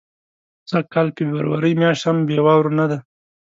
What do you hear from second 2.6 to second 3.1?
نه ده.